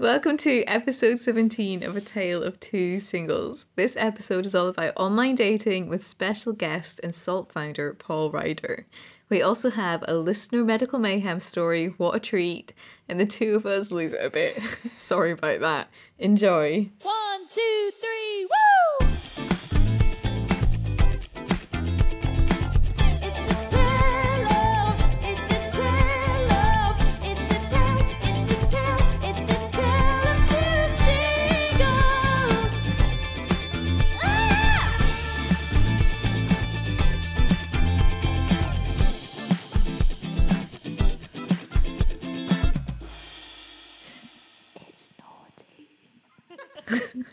[0.00, 3.66] Welcome to episode 17 of A Tale of Two Singles.
[3.76, 8.86] This episode is all about online dating with special guest and SALT founder Paul Rider.
[9.28, 12.74] We also have a listener medical mayhem story, what a treat,
[13.08, 14.60] and the two of us lose it a bit.
[14.96, 15.88] Sorry about that.
[16.18, 16.90] Enjoy.
[17.02, 18.48] One, two, three,
[19.00, 19.06] woo!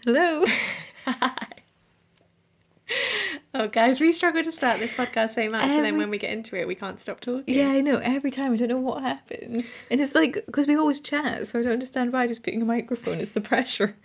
[0.06, 0.46] Hello.
[3.54, 6.18] Oh, guys, we struggle to start this podcast so much, and then um, when we
[6.18, 7.54] get into it, we can't stop talking.
[7.54, 7.98] Yeah, I know.
[7.98, 9.70] Every time I don't know what happens.
[9.90, 12.66] And it's like, because we always chat, so I don't understand why just putting a
[12.66, 13.20] microphone.
[13.20, 13.96] It's the pressure,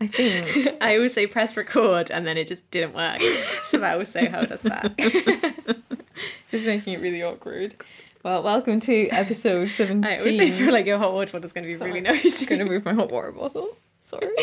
[0.00, 0.76] I think.
[0.82, 3.20] I always say press record, and then it just didn't work.
[3.66, 4.92] So that also held us back.
[4.98, 7.74] It's making it really awkward.
[8.22, 10.04] Well, welcome to episode 17.
[10.04, 12.30] I also feel like your hot water bottle is going to be really noisy.
[12.40, 13.68] I'm going to move my hot water bottle.
[14.00, 14.34] Sorry.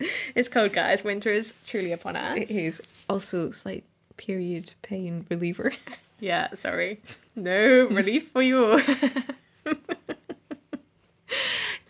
[0.34, 1.04] It's cold, guys.
[1.04, 2.38] Winter is truly upon us.
[2.38, 3.84] It is also slight
[4.16, 5.72] period pain reliever.
[6.20, 6.98] Yeah, sorry.
[7.36, 7.54] No
[7.86, 8.80] relief for you all.
[9.64, 9.76] but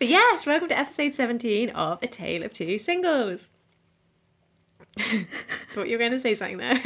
[0.01, 3.49] yes, welcome to episode 17 of A Tale of Two Singles.
[4.99, 6.79] Thought you were going to say something there.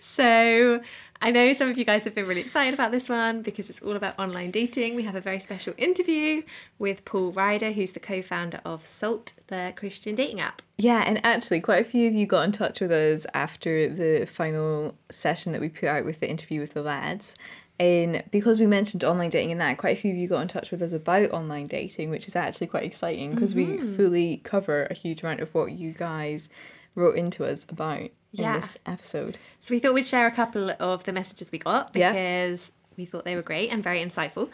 [0.00, 0.80] so,
[1.24, 3.80] I know some of you guys have been really excited about this one because it's
[3.80, 4.96] all about online dating.
[4.96, 6.42] We have a very special interview
[6.80, 10.62] with Paul Rider, who's the co founder of SALT, the Christian dating app.
[10.78, 14.26] Yeah, and actually, quite a few of you got in touch with us after the
[14.26, 17.36] final session that we put out with the interview with the lads.
[17.78, 20.48] And because we mentioned online dating in that, quite a few of you got in
[20.48, 23.94] touch with us about online dating, which is actually quite exciting because we mm-hmm.
[23.94, 26.48] fully cover a huge amount of what you guys
[26.96, 28.54] wrote into us about Yeah.
[28.54, 29.38] in this episode.
[29.60, 32.12] So we thought we'd share a couple of the messages we got Yeah.
[32.12, 34.48] because we thought they were great and very insightful.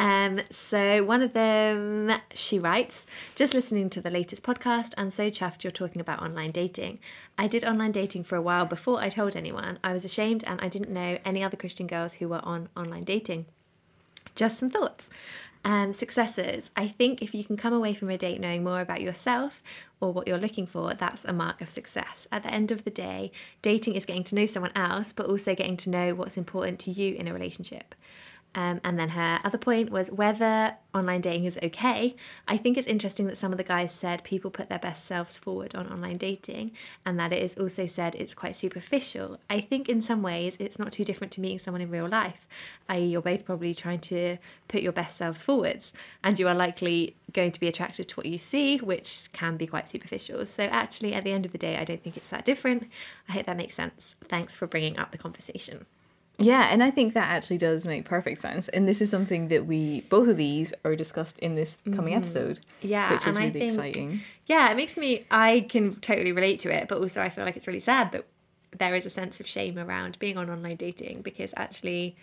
[0.00, 3.04] Um, so one of them, she writes,
[3.34, 7.00] just listening to the latest podcast and so chuffed you're talking about online dating.
[7.36, 9.78] I did online dating for a while before I told anyone.
[9.82, 13.04] I was ashamed and I didn't know any other Christian girls who were on online
[13.04, 13.46] dating.
[14.36, 15.10] Just some thoughts.
[15.64, 16.70] Um, successes.
[16.76, 19.62] I think if you can come away from a date knowing more about yourself
[20.00, 22.26] or what you're looking for, that's a mark of success.
[22.30, 25.54] At the end of the day, dating is getting to know someone else, but also
[25.54, 27.94] getting to know what's important to you in a relationship.
[28.54, 32.16] Um, and then her other point was whether online dating is okay.
[32.48, 35.36] I think it's interesting that some of the guys said people put their best selves
[35.36, 36.72] forward on online dating,
[37.04, 39.38] and that it is also said it's quite superficial.
[39.50, 42.48] I think in some ways it's not too different to meeting someone in real life,
[42.88, 45.92] i.e., you're both probably trying to put your best selves forwards,
[46.24, 49.66] and you are likely going to be attracted to what you see, which can be
[49.66, 50.44] quite superficial.
[50.46, 52.88] So, actually, at the end of the day, I don't think it's that different.
[53.28, 54.14] I hope that makes sense.
[54.24, 55.86] Thanks for bringing up the conversation.
[56.38, 58.68] Yeah, and I think that actually does make perfect sense.
[58.68, 62.18] And this is something that we, both of these, are discussed in this coming mm-hmm.
[62.18, 62.60] episode.
[62.80, 64.20] Yeah, Which is and I really think- exciting.
[64.46, 65.24] Yeah, it makes me.
[65.30, 68.24] I can totally relate to it, but also I feel like it's really sad that
[68.76, 72.16] there is a sense of shame around being on online dating because actually,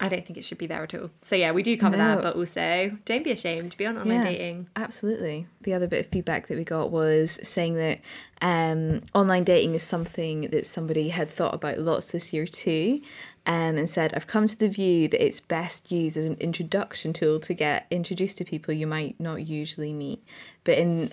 [0.00, 1.10] I don't think it should be there at all.
[1.20, 2.16] So yeah, we do cover No.
[2.16, 4.66] that, but also don't be ashamed to be on online dating.
[4.76, 5.46] Absolutely.
[5.62, 8.00] The other bit of feedback that we got was saying that
[8.42, 13.00] um, online dating is something that somebody had thought about lots this year too.
[13.46, 17.12] Um, and said, I've come to the view that it's best used as an introduction
[17.12, 20.24] tool to get introduced to people you might not usually meet.
[20.64, 21.12] But in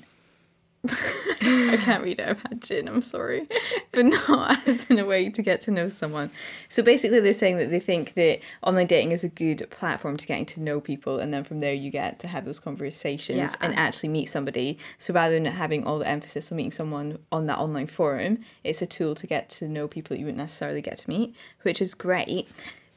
[0.88, 2.28] I can't read it.
[2.28, 2.88] I've had gin.
[2.88, 3.48] I'm sorry,
[3.92, 6.32] but not as in a way to get to know someone.
[6.70, 10.26] So basically, they're saying that they think that online dating is a good platform to
[10.26, 13.54] getting to know people, and then from there you get to have those conversations Yeah.
[13.62, 14.78] and actually meet somebody.
[14.98, 18.82] So rather than having all the emphasis on meeting someone on that online forum, it's
[18.82, 21.82] a tool to get to know people that you wouldn't necessarily get to meet, which
[21.82, 22.48] is great.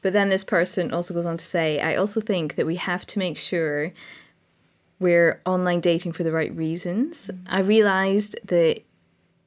[0.01, 3.05] But then this person also goes on to say, I also think that we have
[3.07, 3.91] to make sure
[4.99, 7.29] we're online dating for the right reasons.
[7.47, 8.81] I realized that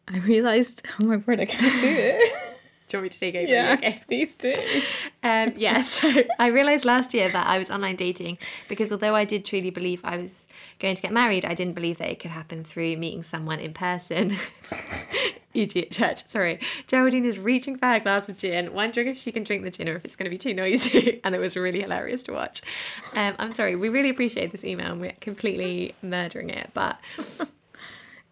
[0.07, 2.33] I realized oh my word I can't do it.
[2.89, 3.73] Do you want me to take over?
[3.73, 4.03] Okay.
[4.07, 4.55] please do.
[5.23, 9.27] Um, yeah, so I realised last year that I was online dating because although I
[9.27, 10.49] did truly believe I was
[10.79, 13.75] going to get married, I didn't believe that it could happen through meeting someone in
[13.75, 14.39] person.
[15.63, 16.27] At church.
[16.27, 16.61] Sorry.
[16.87, 19.89] Geraldine is reaching for her glass of gin, wondering if she can drink the gin
[19.89, 21.21] or if it's going to be too noisy.
[21.25, 22.63] and it was really hilarious to watch.
[23.17, 23.77] Um, I'm sorry.
[23.77, 26.71] We really appreciate this email and we're completely murdering it.
[26.75, 26.99] But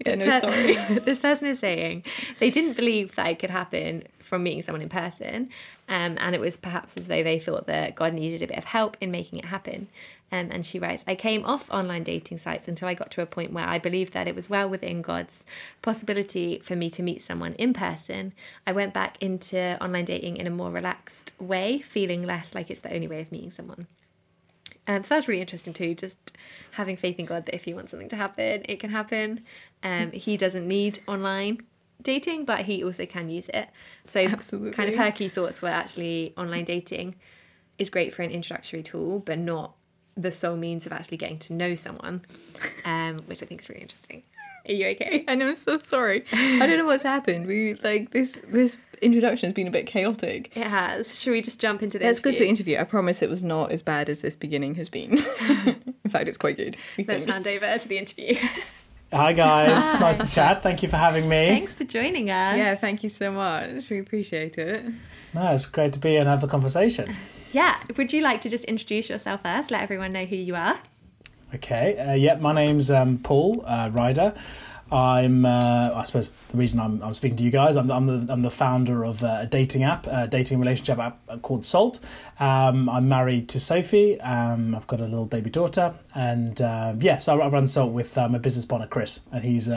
[0.05, 0.99] Yeah, This no, per- sorry.
[1.07, 2.05] this person is saying
[2.39, 5.49] they didn't believe that it could happen from meeting someone in person,
[5.89, 8.67] um, and it was perhaps as though they thought that God needed a bit of
[8.67, 9.89] help in making it happen.
[10.33, 13.27] Um, and she writes, I came off online dating sites until I got to a
[13.27, 15.45] point where I believed that it was well within God's
[15.83, 18.33] possibility for me to meet someone in person.
[18.67, 22.81] I went back into online dating in a more relaxed way, feeling less like it's
[22.81, 23.87] the only way of meeting someone.
[24.89, 25.95] Um, so that's really interesting too.
[25.95, 26.33] Just
[26.73, 29.45] having faith in God that if He wants something to happen, it can happen.
[29.83, 31.63] Um, he doesn't need online
[32.03, 33.69] dating, but He also can use it.
[34.05, 34.73] So, Absolutely.
[34.73, 37.17] kind of her key thoughts were actually online dating
[37.79, 39.75] is great for an introductory tool, but not
[40.17, 42.23] the sole means of actually getting to know someone,
[42.85, 44.23] um, which I think is really interesting.
[44.69, 45.25] Are you okay?
[45.29, 46.25] And I'm so sorry.
[46.33, 47.47] I don't know what's happened.
[47.47, 50.57] We like this this introduction has been a bit chaotic.
[50.57, 51.21] It has.
[51.23, 52.07] Should we just jump into this?
[52.07, 52.75] Let's go to the interview?
[52.75, 52.79] interview.
[52.81, 55.13] I promise it was not as bad as this beginning has been.
[56.05, 56.77] In fact, it's quite good.
[56.97, 57.33] we Let's think.
[57.33, 58.35] hand over to the interview.
[59.13, 60.65] Hi guys, nice to chat.
[60.65, 61.47] Thank you for having me.
[61.49, 62.57] Thanks for joining us.
[62.57, 63.89] Yeah, thank you so much.
[63.89, 64.85] We appreciate it.
[65.33, 67.15] No, it's great to be here and have a conversation.
[67.53, 67.77] Yeah.
[67.97, 69.71] Would you like to just introduce yourself first?
[69.71, 70.79] Let everyone know who you are.
[71.55, 74.35] Okay, uh, yeah, my name's um, Paul uh, Rider.
[74.91, 77.77] I'm, uh, I suppose, the reason I'm, I'm speaking to you guys.
[77.77, 81.43] I'm, I'm the I'm the founder of uh, a dating app, a dating relationship app
[81.43, 81.99] called Salt.
[82.39, 84.21] Um, I'm married to Sophie.
[84.21, 88.17] Um, I've got a little baby daughter, and um, yeah, so I run Salt with
[88.17, 89.69] uh, my business partner Chris, and he's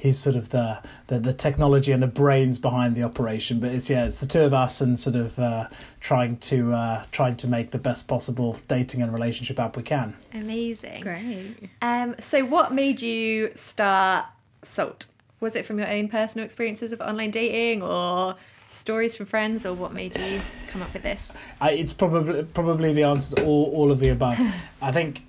[0.00, 3.60] he's sort of the, the the technology and the brains behind the operation.
[3.60, 5.68] But it's yeah, it's the two of us, and sort of uh,
[6.00, 10.16] trying to uh, trying to make the best possible dating and relationship app we can.
[10.32, 11.02] Amazing.
[11.02, 11.56] Great.
[11.82, 14.26] Um, so, what made you start
[14.62, 15.06] Salt?
[15.40, 18.36] Was it from your own personal experiences of online dating, or
[18.70, 21.36] stories from friends, or what made you come up with this?
[21.60, 24.38] I, it's probably probably the answer to all, all of the above.
[24.82, 25.22] I think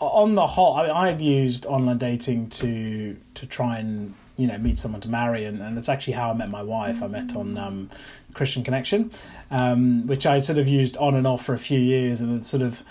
[0.00, 4.58] on the whole, I, I had used online dating to to try and you know
[4.58, 7.02] meet someone to marry, and, and that's actually how I met my wife.
[7.02, 7.90] I met on um,
[8.34, 9.10] Christian Connection,
[9.50, 12.44] um, which I sort of used on and off for a few years, and it
[12.44, 12.82] sort of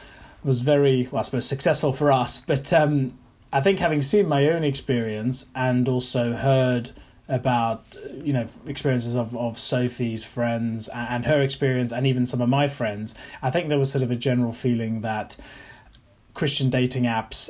[0.44, 2.40] was very, well, I suppose, successful for us.
[2.40, 3.18] But um,
[3.52, 6.92] I think having seen my own experience and also heard
[7.28, 7.84] about
[8.24, 12.68] you know experiences of, of Sophie's friends and her experience and even some of my
[12.68, 15.36] friends, I think there was sort of a general feeling that
[16.36, 17.50] Christian dating apps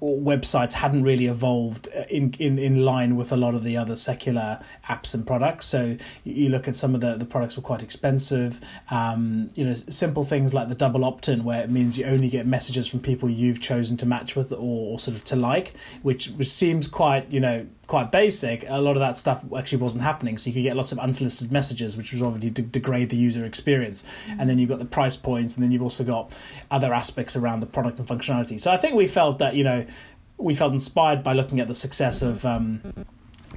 [0.00, 3.94] or websites hadn't really evolved in, in, in line with a lot of the other
[3.94, 5.66] secular apps and products.
[5.66, 8.60] So you look at some of the, the products were quite expensive.
[8.90, 12.46] Um, you know, simple things like the double opt-in, where it means you only get
[12.46, 14.56] messages from people you've chosen to match with or,
[14.92, 18.64] or sort of to like, which, which seems quite you know quite basic.
[18.68, 21.52] A lot of that stuff actually wasn't happening, so you could get lots of unsolicited
[21.52, 24.04] messages, which was obviously to degrade the user experience.
[24.38, 26.36] And then you've got the price points, and then you've also got
[26.70, 28.58] other aspects around the product and functionality.
[28.60, 29.86] So I think we felt that you know
[30.38, 32.44] we felt inspired by looking at the success of.
[32.44, 33.06] Um,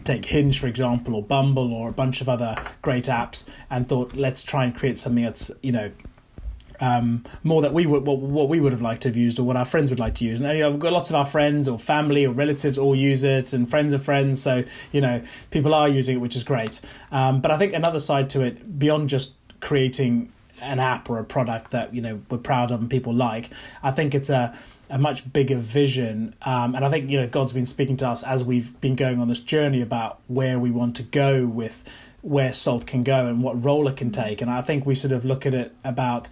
[0.05, 4.15] take Hinge for example, or Bumble, or a bunch of other great apps, and thought
[4.15, 5.91] let's try and create something that's you know
[6.81, 9.43] um, more that we would what, what we would have liked to have used or
[9.43, 10.41] what our friends would like to use.
[10.41, 13.23] And you know, I've got lots of our friends or family or relatives all use
[13.23, 14.41] it, and friends of friends.
[14.41, 15.21] So you know,
[15.51, 16.79] people are using it, which is great.
[17.11, 20.31] Um, but I think another side to it, beyond just creating
[20.61, 23.49] an app or a product that you know we're proud of and people like,
[23.83, 24.57] I think it's a
[24.89, 26.33] a much bigger vision.
[26.41, 29.19] Um, and I think you know God's been speaking to us as we've been going
[29.19, 31.83] on this journey about where we want to go with
[32.21, 34.41] where salt can go and what role it can take.
[34.41, 36.27] And I think we sort of look at it about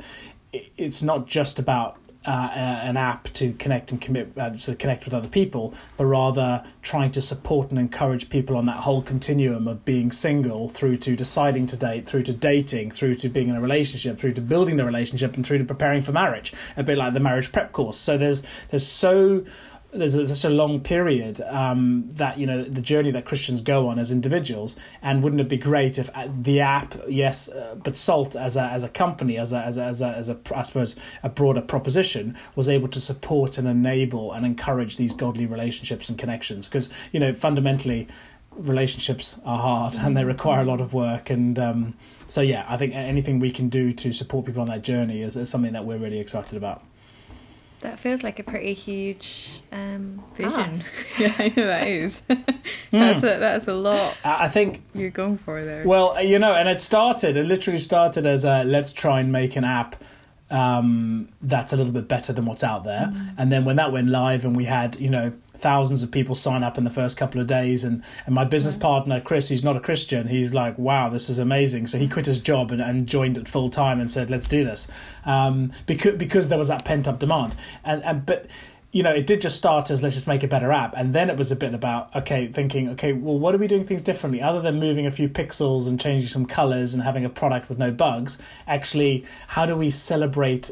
[0.54, 1.98] it's not just about
[2.28, 6.64] uh, an app to connect and commit uh, to connect with other people, but rather
[6.82, 11.16] trying to support and encourage people on that whole continuum of being single through to
[11.16, 14.76] deciding to date, through to dating, through to being in a relationship, through to building
[14.76, 16.54] the relationship, and through to preparing for marriage.
[16.76, 17.98] A bit like the marriage prep course.
[17.98, 19.46] So there's there's so
[19.92, 24.00] there's such a long period um, that you know the journey that Christians go on
[24.00, 28.36] as individuals, and wouldn't it be great if uh, the app, yes, uh, but Salt
[28.36, 30.96] as a as a company, as a as a, as a as a I suppose
[31.24, 36.18] a broader proposition, was able to support and enable and encourage these godly relationships and
[36.18, 38.08] connections, because you know fundamentally
[38.52, 41.94] relationships are hard and they require a lot of work and um,
[42.26, 45.38] so yeah i think anything we can do to support people on that journey is,
[45.38, 46.82] is something that we're really excited about
[47.82, 50.80] That feels like a pretty huge um, Vision.
[51.20, 52.22] yeah, I know that is.
[52.92, 55.86] that's a that's a lot i think you're going for there.
[55.86, 57.38] Well, you know, and it started.
[57.38, 59.96] It literally started as a let's try and make an app
[60.50, 63.12] um, that's a little bit better than what's out there.
[63.38, 66.64] And then when that went live, and we had you know thousands of people sign
[66.64, 69.76] up in the first couple of days, and and my business partner Chris, who's not
[69.76, 71.88] a Christian, he's like, wow, this is amazing.
[71.88, 74.64] So he quit his job and, and joined it full time and said, let's do
[74.64, 74.88] this,
[75.26, 77.56] um, because because there was that pent up demand.
[77.84, 78.48] And and but
[78.92, 81.30] you know, it did just start as let's just make a better app, and then
[81.30, 84.42] it was a bit about okay, thinking okay, well, what are we doing things differently
[84.42, 87.78] other than moving a few pixels and changing some colors and having a product with
[87.78, 88.38] no bugs?
[88.66, 90.72] Actually, how do we celebrate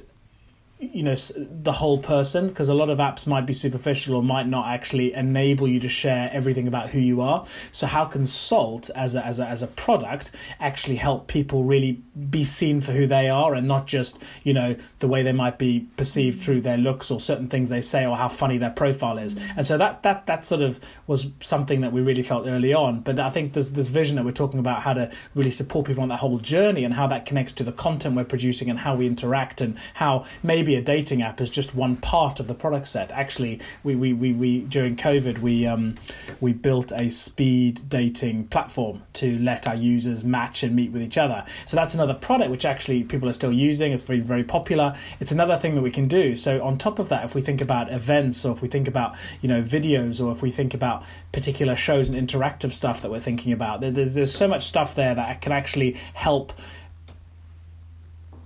[0.93, 4.47] you know the whole person because a lot of apps might be superficial or might
[4.47, 7.45] not actually enable you to share everything about who you are.
[7.71, 12.03] So how can salt as a, as a, as a product actually help people really
[12.29, 15.57] be seen for who they are and not just you know the way they might
[15.57, 19.17] be perceived through their looks or certain things they say or how funny their profile
[19.17, 19.35] is?
[19.57, 23.01] And so that that that sort of was something that we really felt early on.
[23.01, 26.03] But i think there's this vision that we're talking about how to really support people
[26.03, 28.95] on that whole journey and how that connects to the content we're producing and how
[28.95, 32.87] we interact and how maybe a dating app is just one part of the product
[32.87, 33.11] set.
[33.11, 35.95] Actually we we, we, we during covid we um
[36.41, 41.17] we built a speed dating platform to let our users match and meet with each
[41.17, 41.43] other.
[41.65, 43.91] So that's another product which actually people are still using.
[43.91, 44.95] It's very very popular.
[45.19, 46.35] It's another thing that we can do.
[46.35, 49.15] So on top of that if we think about events or if we think about
[49.41, 53.19] you know videos or if we think about particular shows and interactive stuff that we're
[53.19, 56.53] thinking about there, there's, there's so much stuff there that can actually help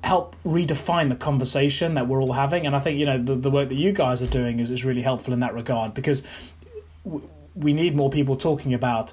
[0.03, 2.65] help redefine the conversation that we're all having.
[2.65, 4.85] And i think you know the, the work that you guys are doing is, is
[4.85, 6.23] really helpful in that regard because
[7.03, 9.11] w- we need more people talking about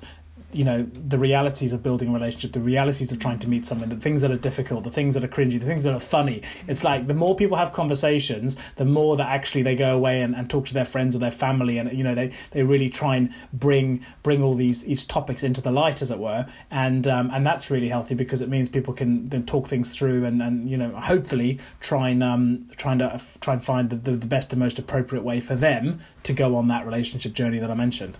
[0.52, 3.88] you know the realities of building a relationship the realities of trying to meet someone
[3.88, 6.42] the things that are difficult the things that are cringy the things that are funny.
[6.66, 10.34] It's like the more people have conversations the more that actually they go away and,
[10.34, 13.16] and talk to their friends or their family and you know they, they really try
[13.16, 16.46] and bring bring all these these topics into the light as it were.
[16.70, 20.24] And um, and that's really healthy because it means people can then talk things through
[20.24, 24.12] and, and you know hopefully try and um, trying to try and find the, the,
[24.12, 27.70] the best and most appropriate way for them to go on that relationship journey that
[27.70, 28.18] I mentioned.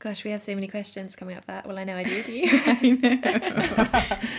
[0.00, 1.66] Gosh, we have so many questions coming up that.
[1.66, 2.22] Well, I know I do.
[2.22, 2.48] Do you?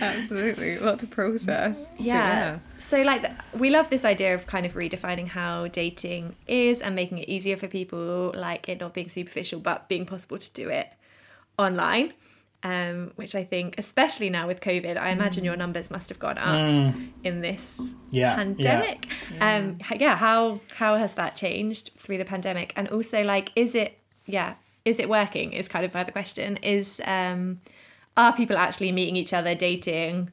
[0.00, 1.90] Absolutely, a lot to process.
[1.90, 2.58] But yeah.
[2.78, 7.18] So, like, we love this idea of kind of redefining how dating is and making
[7.18, 10.88] it easier for people, like it not being superficial, but being possible to do it
[11.58, 12.14] online.
[12.62, 16.36] Um, which I think, especially now with COVID, I imagine your numbers must have gone
[16.36, 17.94] up in this Mm.
[18.10, 19.06] Yeah, pandemic.
[19.40, 22.72] Um, yeah, how how has that changed through the pandemic?
[22.76, 25.52] And also, like, is it yeah, is it working?
[25.52, 26.56] Is kind of my other question.
[26.58, 27.60] Is um,
[28.16, 30.30] are people actually meeting each other, dating,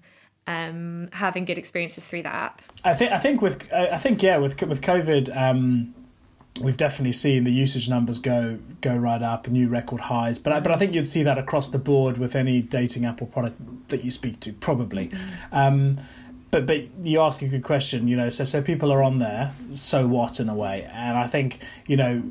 [0.48, 2.62] um, having good experiences through that app?
[2.84, 5.94] I think I think with I I think yeah with with COVID um,
[6.62, 10.60] we've definitely seen the usage numbers go go right up new record highs but I,
[10.60, 13.90] but I think you'd see that across the board with any dating app or product
[13.90, 15.12] that you speak to probably
[15.52, 16.00] um,
[16.52, 19.54] but but you ask a good question you know so so people are on there
[19.74, 22.24] so what in a way and I think you know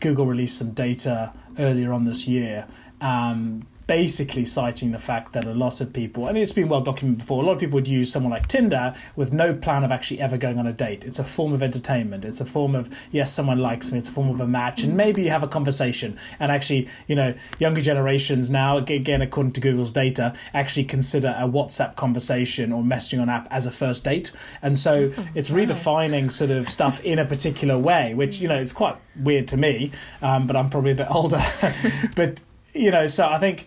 [0.00, 2.66] Google released some data earlier on this year,
[3.00, 7.18] um, basically citing the fact that a lot of people, and it's been well documented
[7.18, 10.20] before, a lot of people would use someone like Tinder with no plan of actually
[10.20, 11.04] ever going on a date.
[11.04, 12.24] It's a form of entertainment.
[12.24, 13.98] It's a form of, yes, someone likes me.
[13.98, 16.18] It's a form of a match, and maybe you have a conversation.
[16.38, 21.48] And actually, you know, younger generations now, again, according to Google's data, actually consider a
[21.48, 24.30] WhatsApp conversation or messaging on app as a first date.
[24.60, 28.72] And so it's redefining sort of stuff in a particular way, which, you know, it's
[28.72, 31.40] quite weird to me, um, but I'm probably a bit older.
[32.14, 32.42] but,
[32.78, 33.66] you know, so I think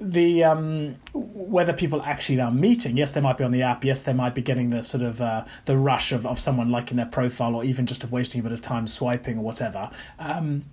[0.00, 4.02] the um, whether people actually are meeting, yes, they might be on the app, yes,
[4.02, 7.06] they might be getting the sort of uh, the rush of, of someone liking their
[7.06, 9.90] profile or even just of wasting a bit of time swiping or whatever.
[10.18, 10.64] Um,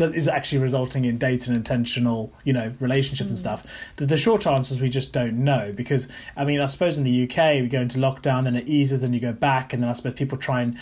[0.00, 3.92] is actually resulting in date and intentional, you know, relationship and stuff.
[3.94, 7.04] The, the short answer is we just don't know because I mean, I suppose in
[7.04, 9.88] the UK we go into lockdown and it eases, then you go back, and then
[9.88, 10.76] I suppose people try and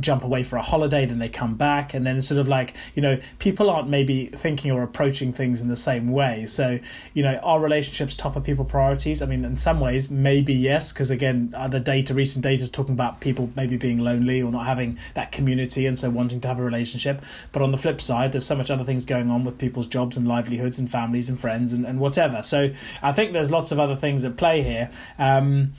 [0.00, 2.74] jump away for a holiday, then they come back, and then it's sort of like
[2.94, 6.46] you know, people aren't maybe thinking or approaching things in the same way.
[6.46, 6.78] So
[7.14, 9.22] you know, are relationships top of people priorities?
[9.22, 12.94] I mean, in some ways, maybe yes, because again, the data, recent data is talking
[12.94, 16.58] about people maybe being lonely or not having that community, and so wanting to have
[16.58, 17.22] a relationship.
[17.52, 20.16] But on the flip side, there's so much other things going on with people's jobs
[20.16, 22.42] and livelihoods and families and friends and, and whatever.
[22.42, 22.70] So
[23.02, 24.90] I think there's lots of other things at play here.
[25.18, 25.72] Um,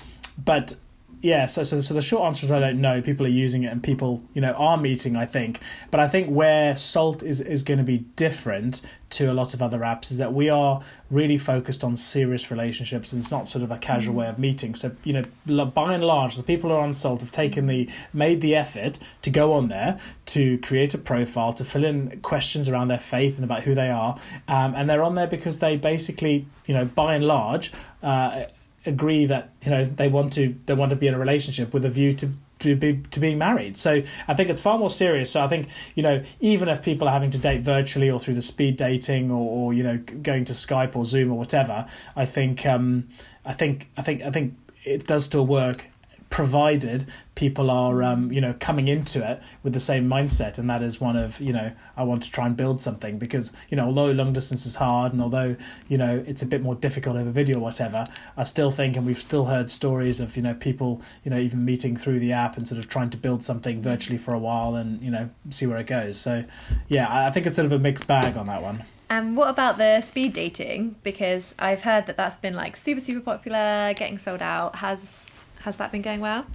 [0.44, 0.76] but
[1.22, 3.02] yeah, so, so so the short answer is I don't know.
[3.02, 5.60] People are using it and people, you know, are meeting, I think.
[5.92, 9.62] But I think where Salt is, is going to be different to a lot of
[9.62, 13.64] other apps is that we are really focused on serious relationships and it's not sort
[13.64, 14.76] of a casual way of meeting.
[14.76, 17.90] So, you know, by and large, the people who are on Salt have taken the
[18.14, 22.70] made the effort to go on there to create a profile, to fill in questions
[22.70, 24.18] around their faith and about who they are.
[24.48, 28.46] Um, and they're on there because they basically, you know, by and large, uh,
[28.86, 31.86] agree that you know they want to they want to be in a relationship with
[31.86, 33.76] a view to to be to being married.
[33.78, 35.32] So I think it's far more serious.
[35.32, 38.36] So I think you know even if people are having to date virtually or through
[38.36, 42.26] the speed dating or, or you know going to Skype or Zoom or whatever, I
[42.26, 43.08] think um,
[43.46, 45.88] I think I think I think it does still work
[46.30, 50.84] provided people are um, you know coming into it with the same mindset and that
[50.84, 53.86] is one of you know i want to try and build something because you know
[53.86, 55.56] although long distance is hard and although
[55.88, 58.06] you know it's a bit more difficult over video or whatever
[58.38, 61.66] i still think and we've still heard stories of you know people you know even
[61.66, 64.76] meeting through the app and sort of trying to build something virtually for a while
[64.76, 66.44] and you know see where it goes so
[66.90, 69.80] yeah i think it's sort of a mixed bag on that one And what about
[69.80, 70.98] the speed dating?
[71.02, 74.76] Because I've heard that that's been like super super popular, getting sold out.
[74.76, 76.46] Has has that been going well?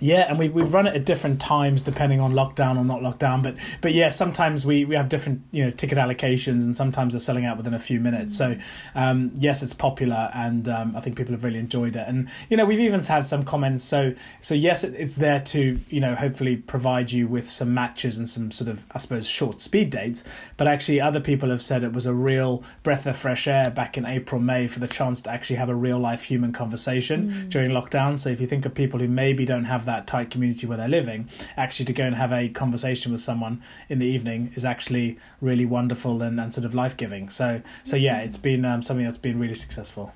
[0.00, 3.42] Yeah, and we we've run it at different times depending on lockdown or not lockdown.
[3.42, 7.20] But but yeah, sometimes we, we have different you know ticket allocations, and sometimes they're
[7.20, 8.36] selling out within a few minutes.
[8.36, 8.56] So
[8.94, 12.04] um, yes, it's popular, and um, I think people have really enjoyed it.
[12.06, 13.82] And you know we've even had some comments.
[13.82, 18.18] So so yes, it, it's there to you know hopefully provide you with some matches
[18.18, 20.24] and some sort of I suppose short speed dates.
[20.56, 23.98] But actually, other people have said it was a real breath of fresh air back
[23.98, 27.70] in April May for the chance to actually have a real life human conversation during
[27.70, 28.16] lockdown.
[28.16, 30.96] So if you think of people who maybe don't have that tight community where they're
[31.00, 35.18] living, actually to go and have a conversation with someone in the evening is actually
[35.40, 37.28] really wonderful and, and sort of life giving.
[37.28, 40.12] So so yeah, it's been um, something that's been really successful.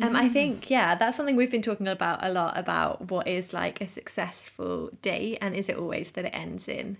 [0.00, 3.52] Um, I think yeah, that's something we've been talking about a lot about what is
[3.52, 6.98] like a successful date, and is it always that it ends in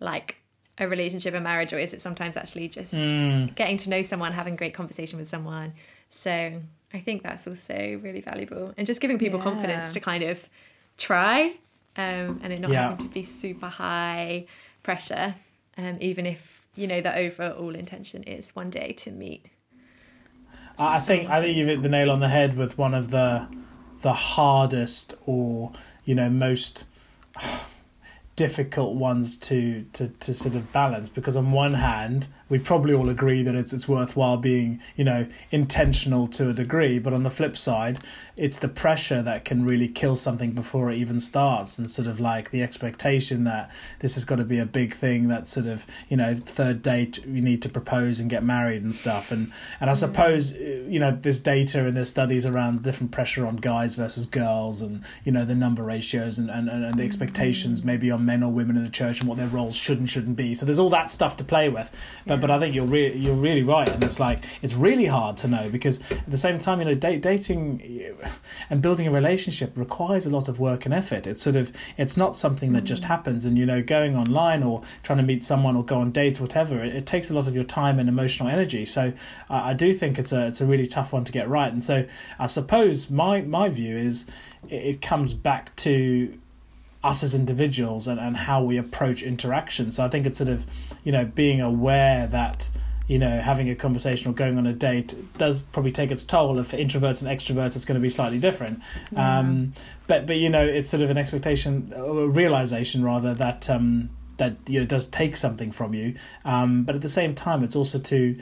[0.00, 0.36] like
[0.78, 4.56] a relationship, a marriage, or is it sometimes actually just getting to know someone, having
[4.56, 5.72] great conversation with someone?
[6.10, 6.60] So
[6.92, 10.48] I think that's also really valuable, and just giving people confidence to kind of
[10.96, 11.54] try,
[11.96, 12.82] um, and it not Yeah.
[12.90, 14.46] having to be super high
[14.82, 15.34] pressure,
[15.78, 19.46] um, even if you know the overall intention is one day to meet.
[20.78, 23.10] I I think I think you've hit the nail on the head with one of
[23.10, 23.48] the
[24.02, 25.72] the hardest or
[26.04, 26.84] you know most
[28.36, 33.08] difficult ones to, to, to sort of balance because on one hand we probably all
[33.08, 37.30] agree that it's it's worthwhile being you know intentional to a degree but on the
[37.30, 37.98] flip side
[38.36, 42.20] it's the pressure that can really kill something before it even starts and sort of
[42.20, 45.86] like the expectation that this has got to be a big thing that sort of
[46.08, 49.50] you know third date you need to propose and get married and stuff and
[49.80, 53.56] and I suppose uh, you know there's data and there's studies around different pressure on
[53.56, 58.10] guys versus girls and you know the number ratios and, and, and the expectations maybe
[58.10, 60.54] on men or women in the church and what their roles should and shouldn't be.
[60.54, 61.90] So there's all that stuff to play with.
[62.26, 65.36] But but I think you're really you're really right and it's like it's really hard
[65.38, 67.82] to know because at the same time you know date, dating
[68.70, 71.26] and building a relationship requires a lot of work and effort.
[71.26, 74.82] It's sort of it's not something that just happens and you know going online or
[75.02, 77.54] trying to meet someone or go on dates whatever it, it takes a lot of
[77.54, 78.84] your time and emotional energy.
[78.84, 79.12] So
[79.50, 81.70] uh, I do think it's a it's a really tough one to get right.
[81.70, 82.04] And so
[82.38, 84.26] I suppose my my view is
[84.68, 86.38] it, it comes back to
[87.06, 89.90] us as individuals and, and how we approach interaction.
[89.90, 90.66] So I think it's sort of,
[91.04, 92.68] you know, being aware that,
[93.06, 96.58] you know, having a conversation or going on a date does probably take its toll.
[96.58, 98.82] If introverts and extroverts, it's going to be slightly different.
[99.14, 99.70] Um,
[100.08, 104.10] but but you know, it's sort of an expectation, or a realization rather that um,
[104.38, 106.14] that you know does take something from you.
[106.44, 108.36] Um, but at the same time, it's also to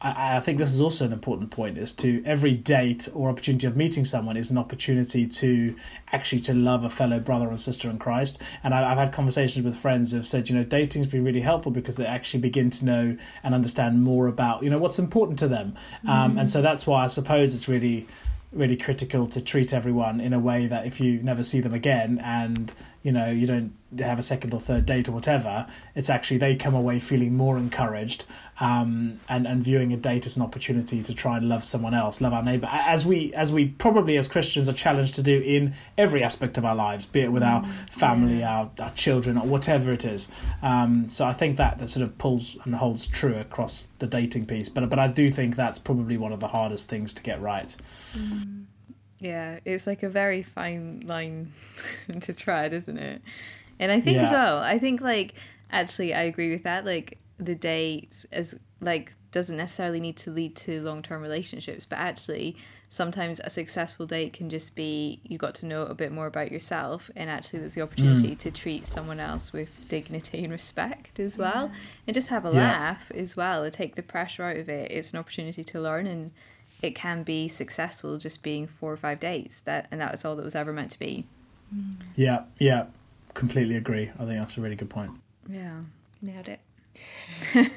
[0.00, 3.66] I, I think this is also an important point is to every date or opportunity
[3.66, 5.74] of meeting someone is an opportunity to
[6.12, 8.40] actually to love a fellow brother and sister in Christ.
[8.62, 11.72] And I, I've had conversations with friends who've said, you know, dating's been really helpful
[11.72, 15.48] because they actually begin to know and understand more about, you know, what's important to
[15.48, 15.74] them.
[16.06, 18.06] Um, and so that's why I suppose it's really
[18.52, 22.18] really critical to treat everyone in a way that if you never see them again
[22.24, 22.72] and
[23.06, 25.64] you know you don't have a second or third date or whatever
[25.94, 28.24] it's actually they come away feeling more encouraged
[28.58, 32.20] um, and and viewing a date as an opportunity to try and love someone else
[32.20, 32.66] love our neighbor.
[32.68, 36.64] As we as we probably as christians are challenged to do in every aspect of
[36.64, 40.26] our lives be it with our family our, our children or whatever it is.
[40.62, 44.46] Um, so i think that that sort of pulls and holds true across the dating
[44.46, 47.40] piece but but i do think that's probably one of the hardest things to get
[47.40, 47.76] right
[49.20, 51.52] Yeah, it's like a very fine line
[52.20, 53.22] to tread, isn't it?
[53.78, 55.34] And I think as well, I think like
[55.70, 56.84] actually I agree with that.
[56.84, 61.98] Like the date as like doesn't necessarily need to lead to long term relationships, but
[61.98, 62.56] actually
[62.88, 66.52] sometimes a successful date can just be you got to know a bit more about
[66.52, 67.84] yourself and actually there's the mm.
[67.84, 71.70] opportunity to treat someone else with dignity and respect as well.
[72.06, 72.60] And just have a Yeah.
[72.60, 74.90] laugh as well and take the pressure out of it.
[74.90, 76.30] It's an opportunity to learn and
[76.82, 80.36] it can be successful just being four or five dates that and that was all
[80.36, 81.24] that was ever meant to be
[82.14, 82.86] Yeah, yeah,
[83.34, 84.10] completely agree.
[84.14, 85.12] I think that's a really good point.
[85.48, 85.82] yeah
[86.22, 86.60] Nailed it.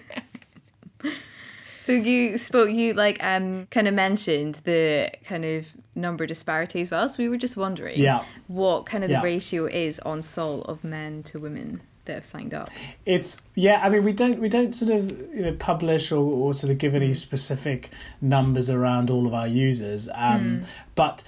[1.81, 6.91] so you spoke you like um kind of mentioned the kind of number disparity as
[6.91, 8.23] well so we were just wondering Yeah.
[8.47, 9.19] what kind of Yeah.
[9.19, 12.69] the ratio is on Salt of men to women that have signed up
[13.05, 13.79] It's yeah.
[13.83, 16.77] I mean, we don't we don't sort of you know publish or, or sort of
[16.77, 20.61] give any specific numbers around all of our users, um,
[20.95, 21.23] but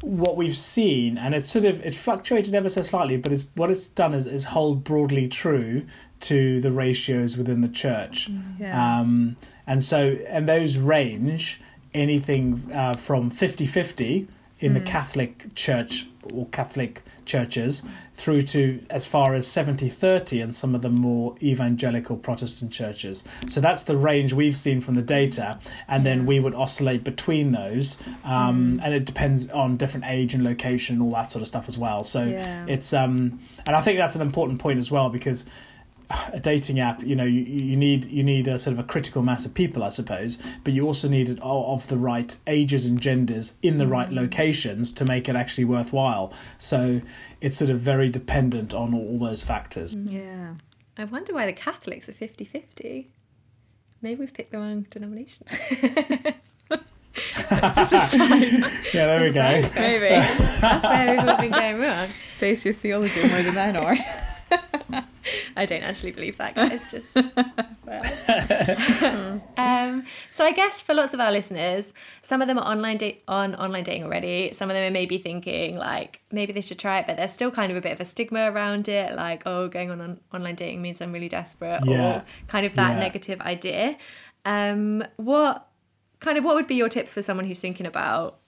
[0.00, 3.70] what we've seen, and it's sort of it's fluctuated ever so slightly, but it's what
[3.70, 5.86] it's done is, is hold broadly true
[6.20, 8.30] to the ratios within the church.
[8.58, 9.00] Yeah.
[9.00, 11.60] Um, and so, and those range
[11.92, 14.28] anything uh, from 50 50
[14.60, 17.82] in the Catholic Church or Catholic churches
[18.14, 23.24] through to as far as 70 30 in some of the more evangelical Protestant churches.
[23.48, 25.58] So that's the range we've seen from the data,
[25.88, 27.96] and then we would oscillate between those.
[28.24, 31.68] Um, And it depends on different age and location, and all that sort of stuff
[31.68, 32.04] as well.
[32.04, 32.64] So Yeah.
[32.68, 35.44] it's, um, and I think that's an important point as well because
[36.32, 39.22] a dating app, you know, you, you need you need a sort of a critical
[39.22, 42.86] mass of people, I suppose, but you also need it o- of the right ages
[42.86, 46.32] and genders in the right locations to make it actually worthwhile.
[46.58, 47.00] So
[47.40, 49.94] it's sort of very dependent on all those factors.
[49.94, 50.54] Mm, yeah.
[50.96, 53.08] I wonder why the Catholics are 50 50.
[54.02, 55.46] Maybe we've picked the wrong denomination.
[57.46, 59.60] Yeah, there we go.
[59.74, 60.08] Maybe.
[60.08, 62.08] That's where we've all been going wrong.
[62.38, 63.94] Face your theology more than I know.
[65.56, 66.86] I don't actually believe that, guys.
[66.90, 67.16] Just
[69.58, 73.22] um, so I guess for lots of our listeners, some of them are online date
[73.28, 74.52] on online dating already.
[74.52, 77.50] Some of them are maybe thinking like maybe they should try it, but there's still
[77.50, 79.14] kind of a bit of a stigma around it.
[79.14, 82.18] Like, oh, going on, on online dating means I'm really desperate, Yeah.
[82.18, 83.00] or kind of that Yeah.
[83.00, 83.96] negative idea.
[84.44, 85.68] Um, what
[86.20, 88.38] kind of what would be your tips for someone who's thinking about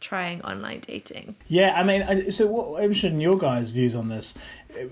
[0.00, 1.36] trying online dating?
[1.48, 4.34] Yeah, I mean, so what, I'm interested in your guys' views on this.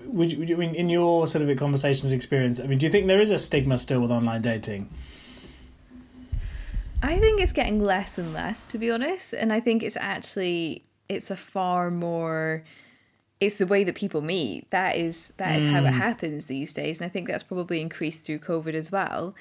[0.07, 2.59] Would you, would you I mean in your sort of conversations experience?
[2.59, 4.89] I mean, do you think there is a stigma still with online dating?
[7.03, 9.33] I think it's getting less and less, to be honest.
[9.33, 12.63] And I think it's actually it's a far more
[13.41, 14.69] it's the way that people meet.
[14.71, 16.99] That is that is how it happens these days.
[17.01, 19.35] And I think that's probably increased through COVID as well.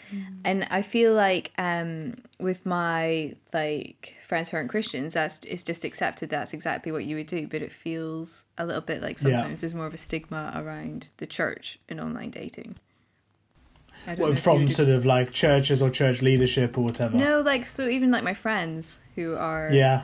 [0.45, 5.85] And I feel like um with my like friends who aren't Christians, that's it's just
[5.85, 7.47] accepted that's exactly what you would do.
[7.47, 9.37] But it feels a little bit like Yeah.
[9.43, 12.75] sometimes there's more of a stigma around the church in online dating.
[14.07, 17.17] I don't know Well, from sort of like churches or church leadership or whatever.
[17.17, 20.03] no, like so even like my friends who are Yeah.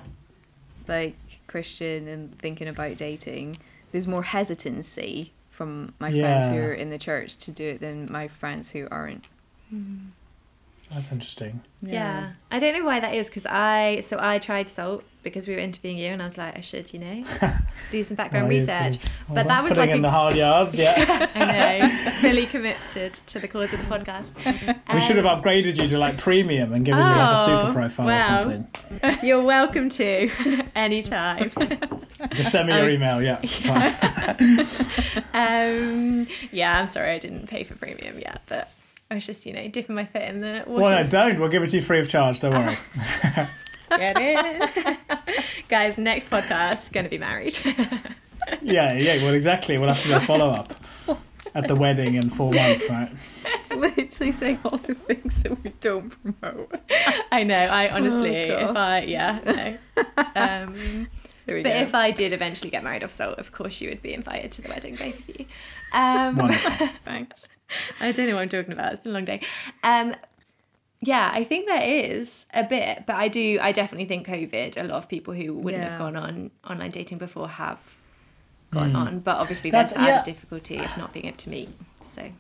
[0.87, 1.16] like
[1.48, 3.59] Christian and thinking about dating,
[3.92, 8.11] there's more hesitancy from my friends who are in the church to do it than
[8.11, 9.29] my friends who aren't.
[9.72, 10.11] Mm.
[10.92, 11.61] That's interesting.
[11.83, 12.33] Yeah.
[12.50, 15.61] I don't know why that is because I so I tried salt because we were
[15.61, 17.24] interviewing you and I was like I should you know
[17.90, 18.98] do some background Oh, research yes.
[19.29, 20.76] but that was putting like in a- the hard yards.
[20.79, 21.88] Yeah, I know
[22.20, 24.35] fully committed to the cause of the podcast
[24.92, 27.46] we should have Um, upgraded you to like premium and given you like a Oh,
[27.46, 28.66] super profile or something.
[29.22, 30.31] you're welcome to
[30.74, 31.50] anytime
[32.35, 32.88] Just send me your Oh.
[32.88, 33.22] email.
[33.22, 33.94] Yeah, it's fine.
[35.35, 38.70] um yeah I'm sorry I didn't pay for premium yet but
[39.11, 40.83] I was just you know dipping my foot in the water.
[40.83, 41.40] Well, no, don't.
[41.40, 42.40] We'll give it to you free of charge.
[42.40, 42.77] Don't worry.
[43.90, 44.99] get it
[45.68, 47.59] guys next podcast gonna be married
[48.62, 49.16] yeah, yeah.
[49.25, 49.79] Well, exactly.
[49.79, 50.73] We'll have to do a follow up
[51.57, 53.11] at the wedding in four months, right?
[53.75, 56.73] Literally saying all the things that we don't promote.
[57.33, 59.77] I know I honestly Oh, if I yeah no
[60.37, 61.09] um
[61.46, 61.70] But go.
[61.70, 64.62] if I did eventually get married off salt, of course you would be invited to
[64.62, 65.46] the wedding, both of you.
[65.92, 66.87] Um, Wonderful.
[67.05, 67.49] thanks.
[68.00, 68.92] I don't know what I'm talking about.
[68.92, 69.40] It's been a long day.
[69.83, 70.14] Um,
[71.02, 73.59] yeah, I think there is a bit, but I do.
[73.61, 74.76] I definitely think COVID.
[74.76, 77.80] A lot of people who wouldn't have gone on online dating before have
[78.70, 79.70] gone on, but obviously.
[79.70, 80.22] That's- there's added yeah.
[80.22, 81.70] difficulty of not being able to meet.
[82.02, 82.30] So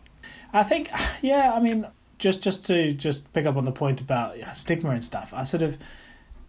[0.52, 0.90] I think,
[1.22, 1.86] yeah, I mean,
[2.18, 5.32] just just to just pick up on the point about stigma and stuff.
[5.34, 5.78] I sort of,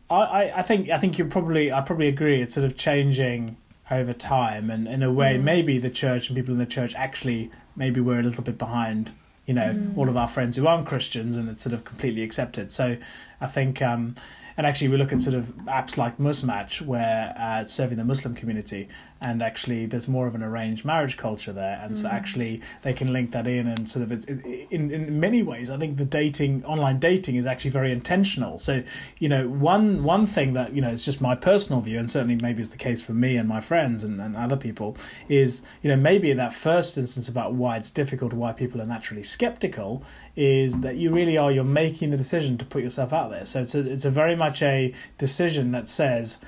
[0.10, 2.42] I, I, I think I think you probably I probably agree.
[2.42, 3.58] It's sort of changing
[3.90, 7.52] over time, and in a way, maybe the church and people in the church actually
[7.76, 9.14] maybe we're a little bit behind.
[9.48, 12.72] You know, all of our friends who aren't Christians, and it's sort of completely accepted.
[12.72, 12.98] So,
[13.42, 14.16] I think, um,
[14.58, 18.04] and actually, we look at sort of apps like Muzmatch, where uh, it's serving the
[18.04, 18.88] Muslim community,
[19.20, 23.14] and actually, there's more of an arranged marriage culture there, and so actually, they can
[23.14, 26.06] link that in, and sort of, it's, it, in in many ways, I think the
[26.06, 28.58] dating, online dating, is actually very intentional.
[28.58, 28.84] So,
[29.20, 32.38] you know, one one thing that you know, it's just my personal view, and certainly
[32.42, 35.90] maybe it's the case for me and my friends and, and other people, is you
[35.90, 40.04] know maybe in that first instance about why it's difficult, why people are naturally skeptical,
[40.36, 43.46] is that you really are you're making the decision to put yourself out there.
[43.46, 46.40] So it's a, it's a very much a decision that says,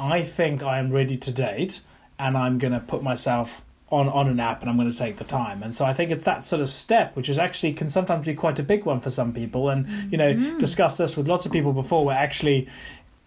[0.00, 1.80] I think I am ready to date,
[2.18, 5.16] and I'm going to put myself on on an app and I'm going to take
[5.16, 5.62] the time.
[5.62, 8.34] And so I think it's that sort of step which is actually can sometimes be
[8.34, 9.68] quite a big one for some people.
[9.68, 10.58] And you know mm-hmm.
[10.58, 12.66] discussed this with lots of people before where actually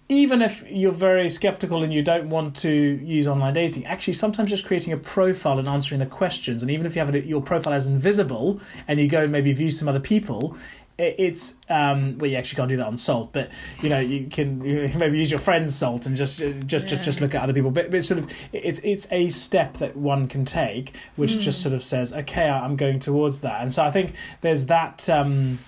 [0.09, 4.49] even if you're very skeptical and you don't want to use online dating, actually sometimes
[4.49, 7.41] just creating a profile and answering the questions, and even if you have it, your
[7.41, 10.57] profile as invisible and you go and maybe view some other people,
[10.99, 14.63] it's um well you actually can't do that on salt but you know you can
[14.63, 17.53] you can maybe use your friend's salt and just just just, just look at other
[17.53, 17.71] people.
[17.71, 21.61] But, but it's sort of it's it's a step that one can take which just
[21.61, 23.61] sort of says okay i'm going towards that.
[23.61, 25.59] And so i think there's that um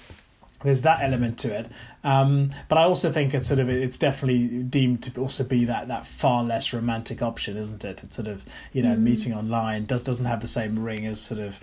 [0.63, 1.71] there's that element to it.
[2.03, 5.87] Um, but i also think it's sort of it's definitely deemed to also be that
[5.87, 8.03] that far less romantic option isn't it?
[8.03, 11.39] It's sort of you know meeting online does doesn't have the same ring as sort
[11.39, 11.59] of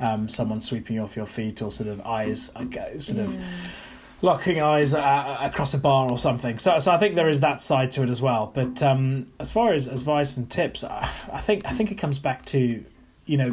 [0.00, 3.36] um, someone sweeping you off your feet or sort of eyes uh, sort of
[4.22, 6.58] locking eyes uh, across a bar or something.
[6.58, 8.50] So, so I think there is that side to it as well.
[8.52, 12.18] But um, as far as advice and tips, I, I think I think it comes
[12.18, 12.84] back to,
[13.26, 13.52] you know,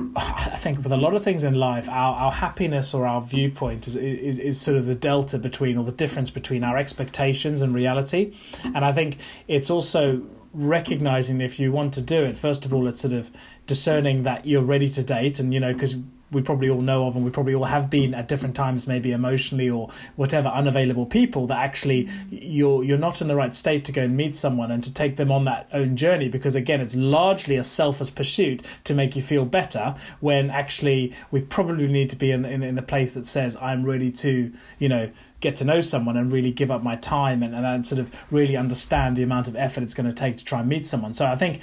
[0.16, 3.86] I think with a lot of things in life, our, our happiness or our viewpoint
[3.86, 7.74] is, is is sort of the delta between or the difference between our expectations and
[7.74, 8.34] reality.
[8.64, 10.22] And I think it's also
[10.56, 13.30] recognizing if you want to do it, first of all, it's sort of
[13.66, 15.96] discerning that you're ready to date, and you know, because
[16.32, 19.12] we probably all know of, and we probably all have been at different times, maybe
[19.12, 23.92] emotionally or whatever, unavailable people that actually you're you're not in the right state to
[23.92, 26.96] go and meet someone and to take them on that own journey because again, it's
[26.96, 29.94] largely a selfish pursuit to make you feel better.
[30.20, 33.84] When actually we probably need to be in in, in the place that says I'm
[33.84, 35.10] ready to you know
[35.40, 38.32] get to know someone and really give up my time and, and, and sort of
[38.32, 41.12] really understand the amount of effort it's going to take to try and meet someone.
[41.12, 41.60] So I think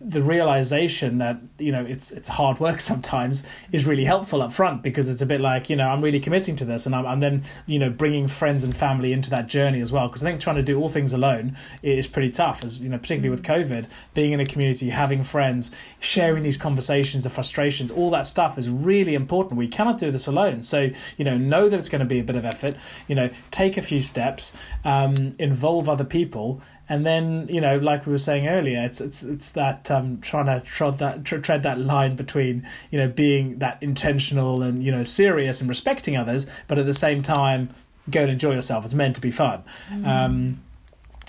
[0.00, 4.82] the realization that you know it's it's hard work sometimes is really helpful up front
[4.82, 7.20] because it's a bit like you know I'm really committing to this and I'm, I'm
[7.20, 10.08] then you know bringing friends and family into that journey as well.
[10.08, 12.98] Because I think trying to do all things alone is pretty tough as you know
[12.98, 18.10] particularly with COVID being in a community having friends sharing these conversations the frustrations all
[18.10, 19.56] that stuff is really important.
[19.56, 20.60] We cannot do this alone.
[20.60, 22.74] So you know know that it's going to be a bit of effort
[23.08, 24.52] you know take a few steps
[24.84, 29.22] um, involve other people and then you know like we were saying earlier it's it's
[29.22, 33.58] it's that um trying to tread that tr- tread that line between you know being
[33.58, 37.68] that intentional and you know serious and respecting others but at the same time
[38.10, 38.84] go and enjoy yourself.
[38.84, 39.64] It's meant to be fun.
[40.04, 40.60] Um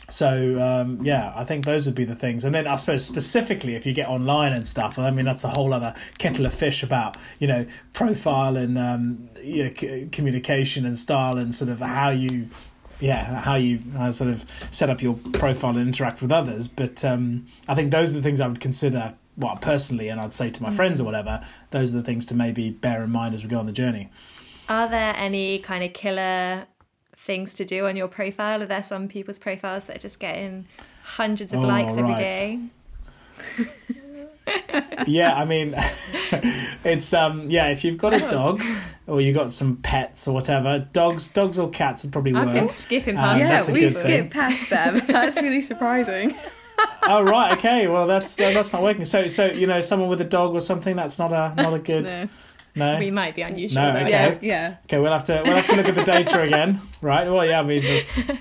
[0.10, 3.76] so um, yeah, I think those would be the things, and then I suppose specifically
[3.76, 6.82] if you get online and stuff, I mean that's a whole other kettle of fish
[6.82, 11.82] about you know profile and um, you know, c- communication and style and sort of
[11.82, 12.50] how you
[13.00, 17.04] yeah how you uh, sort of set up your profile and interact with others but
[17.06, 20.50] um, i think those are the things i would consider well personally and i'd say
[20.50, 23.44] to my friends or whatever those are the things to maybe bear in mind as
[23.44, 24.10] we go on the journey
[24.70, 26.66] Are there any kind of killer
[27.16, 28.62] things to do on your profile?
[28.62, 30.66] Are there some people's profiles that are just getting
[31.04, 32.18] hundreds of Oh, likes every right.
[32.18, 32.60] day?
[35.08, 35.74] yeah i mean
[36.88, 38.64] it's um yeah if you've got a dog
[39.06, 42.66] or you've got some pets or whatever dogs dogs or cats would probably I've been
[42.66, 44.30] work skipping Um, past yeah, that's a we thing.
[44.30, 45.02] past them.
[45.06, 46.36] That's really surprising.
[47.08, 50.26] oh right okay well that's that's not working so so you know someone with a
[50.26, 52.30] dog or something that's not a not a good No.
[52.78, 53.82] No We might be unusual.
[53.82, 54.10] No, okay.
[54.10, 54.76] Yeah, yeah.
[54.86, 57.30] Okay, we'll have to we'll have to look at the data again, right?
[57.30, 58.22] Well, yeah, I mean, this.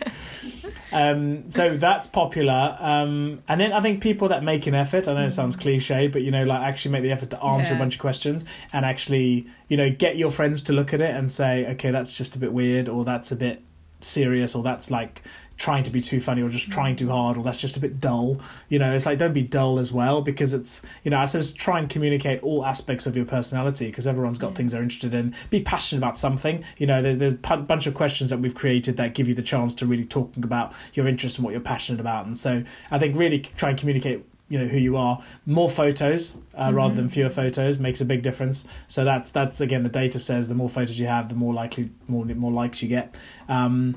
[0.92, 5.09] Um, so that's popular, um, and then I think people that make an effort.
[5.09, 7.75] I know it sounds cliche, but you know, like actually make the effort to answer
[7.75, 11.14] a bunch of questions and actually, you know, get your friends to look at it
[11.14, 13.62] and say, okay, that's just a bit weird, or that's a bit
[14.01, 15.22] serious, or that's like
[15.56, 18.00] trying to be too funny, or just trying too hard, or that's just a bit
[18.00, 18.40] dull.
[18.68, 21.52] You know, it's like don't be dull as well because it's you know, I suppose
[21.52, 25.34] try and communicate all aspects of your personality because everyone's got things they're interested in.
[25.50, 26.64] Be passionate about something.
[26.78, 29.42] You know, there, there's a bunch of questions that we've created that give you the
[29.42, 32.26] chance to really talking about your interests and what you're passionate about.
[32.26, 34.24] And so I think really try and communicate.
[34.48, 35.20] You know who you are.
[35.44, 38.64] More photos uh, rather than fewer photos makes a big difference.
[38.86, 41.90] So that's that's again the data says the more photos you have, the more likely
[42.06, 43.16] more more likes you get.
[43.48, 43.96] Um,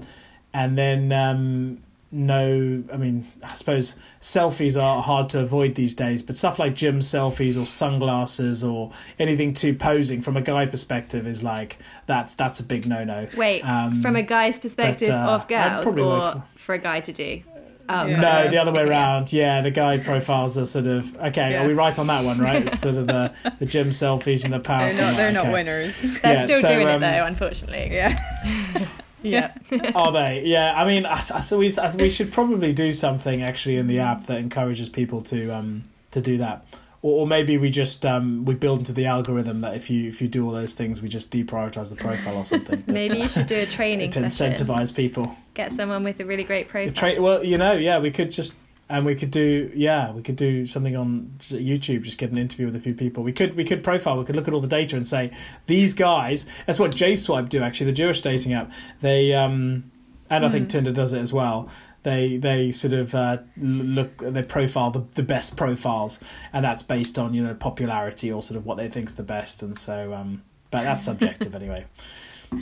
[0.54, 1.80] and then um,
[2.12, 6.74] no, I mean, I suppose selfies are hard to avoid these days, but stuff like
[6.74, 12.34] gym selfies or sunglasses or anything too posing from a guy perspective is like that's
[12.36, 13.28] that's a big no no.
[13.38, 16.30] Wait, Um, from a guy's perspective uh, of that girls or works.
[16.56, 17.44] for a guy to do?
[17.92, 18.20] Oh, Yeah.
[18.20, 19.34] No, the other way around.
[19.34, 21.52] Yeah, the guy profiles are sort of okay.
[21.52, 21.64] Yeah.
[21.64, 22.38] Are we right on that one?
[22.40, 22.66] Right?
[22.68, 24.92] It's sort of the the gym selfies and the power.
[24.94, 25.54] They're not, they're not okay.
[25.54, 26.00] winners.
[26.22, 27.90] They're Yeah, still so, doing um, it though, unfortunately.
[27.92, 28.88] yeah.
[29.22, 29.54] Yeah.
[29.96, 30.44] Are they?
[30.46, 30.74] Yeah.
[30.76, 34.00] I mean, I, I- so we I- we should probably do something actually in the
[34.00, 36.66] app that encourages people to um to do that,
[37.02, 40.22] or, or maybe we just um we build into the algorithm that if you if
[40.22, 42.82] you do all those things, we just deprioritize the profile or something.
[42.86, 44.54] But, Maybe uh, you should do a training to session.
[44.68, 45.36] incentivize people.
[45.54, 46.94] Get someone with a really great profile.
[46.94, 48.56] Tra- well, you know, yeah, we could just
[48.90, 52.04] and we could do yeah, we could do something on YouTube.
[52.04, 53.24] Just get an interview with a few people.
[53.24, 54.18] We could we could profile.
[54.18, 55.32] We could look at all the data and say
[55.68, 56.46] these guys.
[56.66, 57.88] That's what JSwipe do actually.
[57.88, 58.72] The Jewish dating app.
[59.00, 59.92] They um
[60.30, 61.70] and I think Tinder does it as well.
[62.04, 66.20] They they sort of uh, look they profile the, the best profiles,
[66.54, 69.64] and that's based on you know popularity or sort of what they think's the best.
[69.64, 71.86] And so, um, but that's subjective anyway.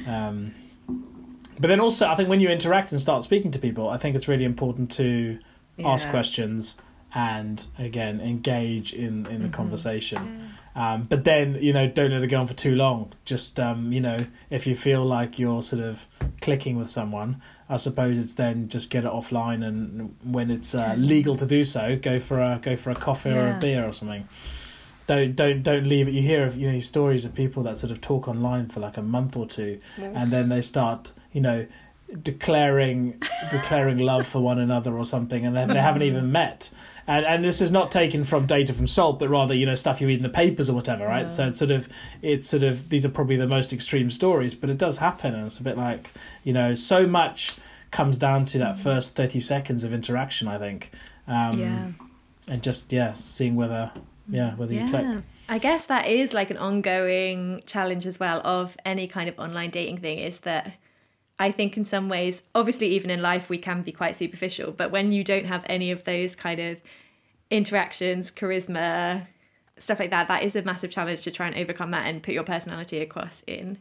[0.07, 0.55] Um,
[1.59, 4.15] but then also, I think when you interact and start speaking to people, I think
[4.15, 5.39] it's really important to
[5.85, 6.75] ask questions
[7.15, 9.41] and again engage in in Mm-hmm.
[9.43, 10.49] the conversation.
[10.75, 13.11] Um, but then you know, don't let it go on for too long.
[13.25, 14.17] Just um, you know,
[14.51, 16.05] if you feel like you're sort of
[16.41, 20.93] clicking with someone, I suppose it's then just get it offline, and when it's uh,
[20.99, 23.91] legal to do so, go for a go for a coffee or a beer or
[23.93, 24.27] something.
[25.07, 26.11] Don't don't don't leave it.
[26.13, 28.97] You hear of you know stories of people that sort of talk online for like
[28.97, 31.65] a month or two, and then they start you know
[32.21, 36.69] declaring declaring love for one another or something, and they, they haven't even met.
[37.05, 40.01] And and this is not taken from data from Salt, but rather you know stuff
[40.01, 41.29] you read in the papers or whatever, right?
[41.29, 41.89] So it's sort of
[42.21, 45.45] it's sort of these are probably the most extreme stories, but it does happen, and
[45.45, 46.11] it's a bit like
[46.43, 47.57] you know so much
[47.91, 50.91] comes down to that first thirty seconds of interaction, I think.
[51.27, 51.87] Um, yeah.
[52.49, 53.91] and just yeah, seeing whether
[54.29, 55.23] yeah whether you click.
[55.49, 59.69] I guess that is like an ongoing challenge as well of any kind of online
[59.69, 60.73] dating thing is that
[61.39, 64.91] I think in some ways, obviously, even in life, we can be quite superficial, but
[64.91, 66.81] when you don't have any of those kind of
[67.51, 69.27] interactions, charisma,
[69.77, 72.33] stuff like that, that is a massive challenge to try and overcome that and put
[72.33, 73.77] your personality across in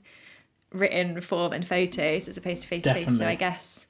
[0.72, 3.18] written form and photos as opposed to face to face.
[3.18, 3.86] So I guess,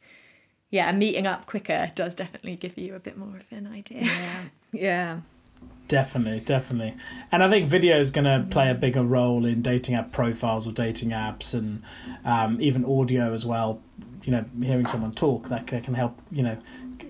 [0.71, 4.03] yeah, meeting up quicker does definitely give you a bit more of an idea.
[4.03, 4.43] Yeah.
[4.73, 5.21] Yeah.
[5.89, 6.95] Definitely, definitely.
[7.31, 10.67] And I think video is going to play a bigger role in dating app profiles
[10.67, 11.83] or dating apps and
[12.25, 13.81] um, even audio as well.
[14.25, 16.59] You know, hearing someone talk that can help, you know,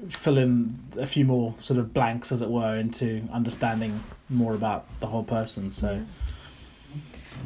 [0.08, 4.84] fill in a few more sort of blanks, as it were, into understanding more about
[5.00, 5.70] the whole person.
[5.70, 6.02] So,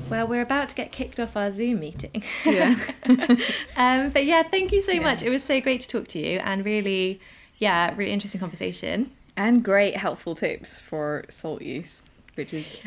[0.08, 2.24] Well, we're about to get kicked off our Zoom meeting.
[2.44, 2.74] Yeah.
[3.76, 5.00] Um, but yeah, thank you so Yeah.
[5.02, 5.22] much.
[5.22, 7.20] It was so great to talk to you and really,
[7.58, 9.10] yeah, really interesting conversation.
[9.36, 12.02] And great helpful tips for Salt use,
[12.34, 12.80] which is,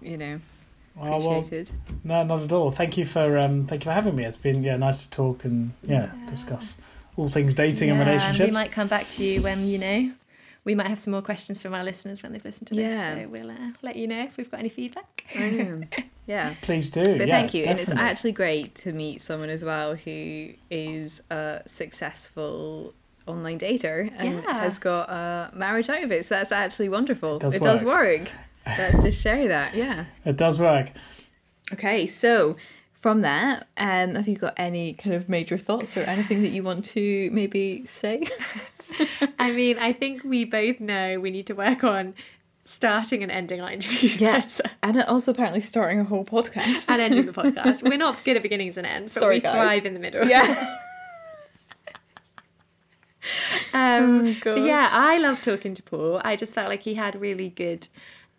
[0.00, 0.40] you know,
[1.00, 1.70] oh, well, appreciated.
[2.04, 2.70] no, not at all.
[2.70, 4.24] Thank you for um, thank you for having me.
[4.24, 6.26] It's been yeah nice to talk and yeah, Yeah.
[6.30, 6.76] discuss
[7.16, 8.46] all things dating and Yeah, relationships.
[8.48, 10.12] we might come back to you when, you know,
[10.64, 12.92] we might have some more questions from our listeners when they've listened to this.
[12.92, 13.14] Yeah.
[13.16, 15.24] So we'll uh, let you know if we've got any feedback.
[16.26, 16.54] Yeah.
[16.62, 17.18] Please do.
[17.18, 17.64] But yeah, thank you.
[17.64, 22.94] And it's actually great to meet someone as well who is a successful
[23.30, 24.60] online dater and Yeah.
[24.60, 26.24] has got a marriage out of it.
[26.26, 27.36] So that's actually wonderful.
[27.36, 28.22] It does it does work.
[28.66, 29.74] Let's just share that.
[29.74, 30.04] Yeah.
[30.24, 30.90] it does work.
[31.72, 32.06] Okay.
[32.06, 32.56] So
[32.92, 36.62] from that, um, have you got any kind of major thoughts or anything that you
[36.62, 38.24] want to maybe say?
[39.38, 42.14] I mean, I think we both know we need to work on
[42.64, 44.40] starting and ending our interviews Yeah.
[44.40, 44.64] better.
[44.82, 46.90] And also apparently starting a whole podcast.
[46.90, 47.82] And ending the podcast.
[47.82, 49.54] We're not good at beginnings and ends, but Sorry, we guys.
[49.54, 50.26] thrive in the middle.
[50.26, 50.76] yeah.
[53.72, 56.20] Um, Oh, but yeah, I love talking to Paul.
[56.24, 57.86] I just felt like he had really good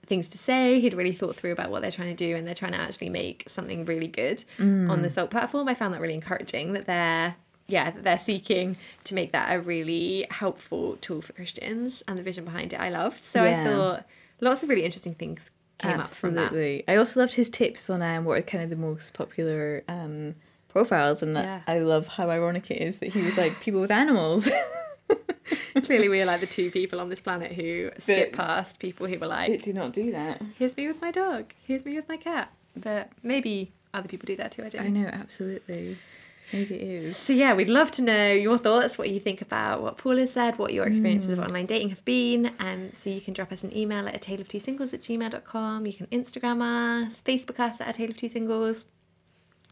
[0.05, 0.79] things to say.
[0.81, 3.09] He'd really thought through about what they're trying to do, and they're trying to actually
[3.09, 5.67] make something really good on the Salt platform.
[5.69, 7.35] I found that really encouraging that they're
[7.67, 12.23] yeah that they're seeking to make that a really helpful tool for Christians, and the
[12.23, 13.23] vision behind it I loved.
[13.23, 13.61] So Yeah.
[13.61, 14.05] I thought
[14.41, 16.51] lots of really interesting things came up from that.
[16.87, 20.35] I also loved his tips on um, what are kind of the most popular um,
[20.71, 21.61] profiles, and Yeah.
[21.67, 24.49] I love how ironic it is that he was like people with animals.
[25.83, 29.07] Clearly, we are like the two people on this planet who skip That- past people
[29.07, 30.41] who were like, do not do that.
[30.57, 31.53] "Here's me with my dog.
[31.65, 34.63] Here's me with my cat." But maybe other people do that too.
[34.63, 34.99] I don't know.
[35.01, 35.97] I know, absolutely.
[36.53, 37.17] Maybe it is.
[37.17, 40.33] So yeah, we'd love to know your thoughts, what you think about what Paul has
[40.33, 42.51] said, what your experiences of online dating have been.
[42.59, 45.01] Um, so you can drop us an email at a tale of two singles at
[45.01, 45.85] gmail.com.
[45.85, 46.61] You can Instagram
[47.05, 48.85] us, Facebook us at a tale of two singles.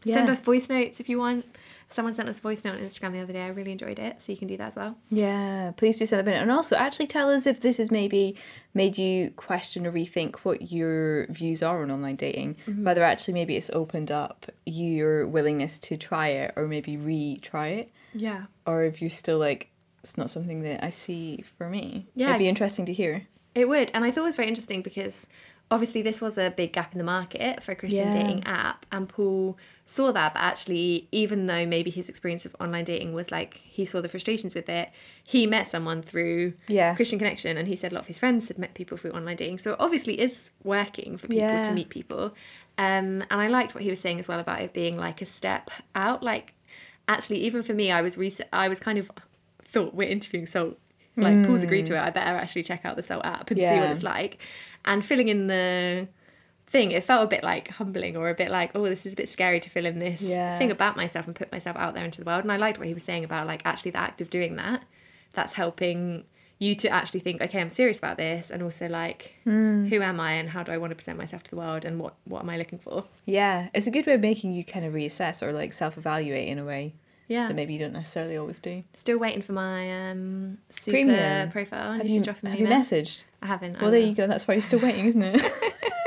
[0.04, 1.44] Send us voice notes if you want.
[1.88, 3.42] Someone sent us a voice note on Instagram the other day.
[3.42, 4.22] I really enjoyed it.
[4.22, 4.96] So you can do that as well.
[5.10, 6.40] Yeah, please do send them in.
[6.40, 8.36] And also, actually tell us if this has maybe
[8.74, 12.56] made you question or rethink what your views are on online dating.
[12.68, 12.84] Mm-hmm.
[12.84, 17.90] Whether actually maybe it's opened up your willingness to try it or maybe retry it.
[18.14, 18.44] Yeah.
[18.66, 19.70] Or if you're still like,
[20.04, 22.06] it's not something that I see for me.
[22.14, 22.28] Yeah.
[22.28, 23.26] It'd be interesting to hear.
[23.52, 23.90] It would.
[23.94, 25.26] And I thought it was very interesting because
[25.70, 28.22] obviously this was a big gap in the market for a Christian Yeah.
[28.22, 28.86] dating app.
[28.90, 33.30] And Paul saw that, but actually, even though maybe his experience of online dating was
[33.30, 34.90] like he saw the frustrations with it,
[35.22, 36.94] he met someone through Yeah.
[36.96, 37.56] Christian Connection.
[37.56, 39.58] And he said a lot of his friends had met people through online dating.
[39.58, 41.62] So it obviously is working for people Yeah.
[41.62, 42.34] to meet people.
[42.76, 45.26] Um, and I liked what he was saying as well about it being like a
[45.26, 46.22] step out.
[46.22, 46.54] Like,
[47.06, 49.10] actually, even for me, I was rec- I was kind of
[49.62, 50.78] thought we're interviewing Salt.
[51.16, 52.00] Like Paul's agreed to it.
[52.00, 53.92] I better actually check out the Salt app and see what Hmm.
[53.92, 54.38] It's like.
[54.84, 56.08] And filling in the
[56.66, 59.16] thing, it felt a bit like humbling or a bit like, oh, this is a
[59.16, 60.56] bit scary to fill in this Yeah.
[60.58, 62.44] thing about myself and put myself out there into the world.
[62.44, 64.82] And I liked what he was saying about like actually the act of doing that,
[65.32, 66.24] that's helping
[66.58, 70.32] you to actually think, okay, I'm serious about this, and also like, who am I,
[70.32, 72.50] and how do I want to present myself to the world, and what what am
[72.50, 73.04] I looking for?
[73.24, 76.48] Yeah, it's a good way of making you kind of reassess or like self evaluate
[76.48, 76.92] in a way
[77.30, 78.82] Yeah, that maybe you don't necessarily always do.
[78.92, 81.48] still waiting for my um super Premium.
[81.50, 81.92] profile.
[81.92, 83.24] Have you should drop me have you messaged?
[83.40, 83.76] I haven't.
[83.76, 84.26] I Well, there you go.
[84.26, 85.40] That's why you're still waiting, isn't it?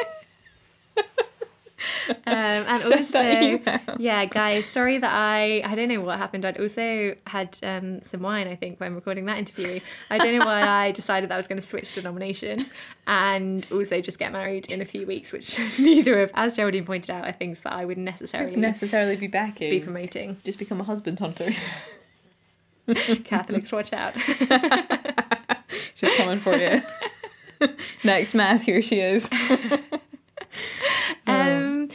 [2.33, 6.45] Um, and also, yeah, guys, sorry that I I don't know what happened.
[6.45, 9.79] I'd also had um, some wine, I think, when recording that interview.
[10.09, 12.65] I don't know why I decided that I was going to switch denomination
[13.05, 17.11] and also just get married in a few weeks, which neither of, as Geraldine pointed
[17.11, 19.69] out, are things that I would necessarily necessarily be backing.
[19.69, 20.37] be promoting.
[20.43, 21.51] Just become a husband hunter.
[23.25, 24.17] Catholics, watch out.
[25.95, 26.81] She's coming for you.
[28.03, 29.29] Next mass, here she is.
[31.25, 31.89] Um,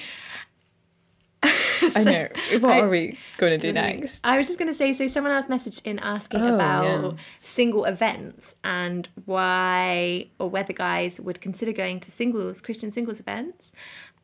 [1.97, 2.28] I know.
[2.61, 4.26] What I- are we going to do next?
[4.26, 7.18] I was just going to say, so someone else messaged in asking Oh, about yeah.
[7.41, 13.72] single events and why or whether guys would consider going to singles, Christian singles events.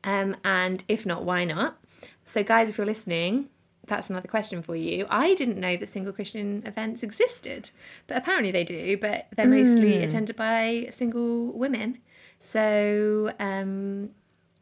[0.05, 1.79] Um, and if not, why not?
[2.25, 3.49] So, guys, if you're listening,
[3.87, 5.07] that's another question for you.
[5.11, 7.71] I didn't know that single Christian events existed,
[8.07, 11.99] but apparently they do, but they're mostly attended by single women.
[12.39, 14.11] So, um,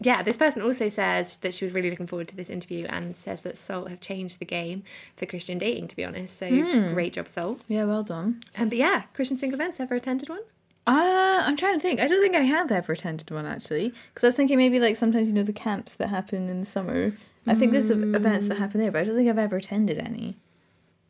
[0.04, 3.16] yeah, this person also says that she was really looking forward to this interview and
[3.16, 4.82] says that Salt have changed the game
[5.16, 6.36] for Christian dating, to be honest.
[6.38, 6.48] So
[6.92, 7.62] great job, Salt.
[7.68, 8.42] Yeah, well done.
[8.58, 10.40] Um, but yeah, Christian single events, ever attended one?
[10.86, 12.00] Uh, I'm trying to think.
[12.00, 14.96] I don't think I have ever attended one actually, because I was thinking maybe like
[14.96, 17.12] sometimes you know the camps that happen in the summer.
[17.46, 19.98] I think there's ev- events that happen there, but I don't think I've ever attended
[19.98, 20.36] any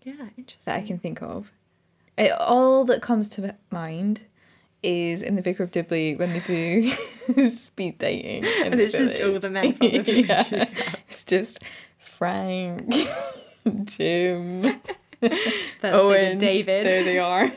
[0.03, 0.63] Yeah, interesting.
[0.65, 1.53] that I can think of.
[2.17, 4.25] It, all that comes to mind
[4.83, 6.91] is in the Vicar of Dibley when they do
[7.51, 10.27] speed dating, And it's just all the men from the village.
[10.53, 10.69] yeah.
[11.09, 11.61] It's just
[11.99, 12.93] Frank,
[13.85, 14.63] Jim,
[15.21, 16.39] That's Owen.
[16.39, 16.87] David.
[16.87, 17.51] There they are.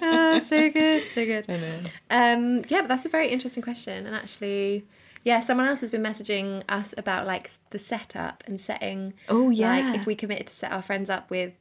[0.00, 1.44] Ah, so good, so good.
[1.48, 1.78] I know.
[2.10, 4.06] Um, yeah, but that's a very interesting question.
[4.06, 4.86] And actually,
[5.22, 9.14] yeah, someone else has been messaging us about like the setup and setting.
[9.28, 9.68] Oh yeah.
[9.90, 11.52] Like if we committed to set our friends up with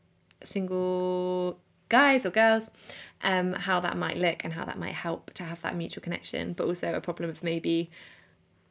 [0.44, 1.60] single
[1.94, 2.70] guys or girls,
[3.22, 6.54] um, how that might look and how that might help to have that mutual connection,
[6.54, 7.92] but also a problem of maybe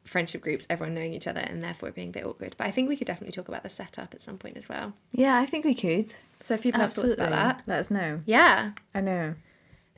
[0.04, 2.54] friendship groups, everyone knowing each other and therefore being a bit awkward.
[2.58, 4.94] But I think we could definitely talk about the setup at some point as well.
[5.12, 6.12] yeah, I think we could.
[6.40, 7.62] So if people have thoughts about that.
[7.66, 8.20] Let us know.
[8.26, 8.72] Yeah.
[8.94, 9.36] I know.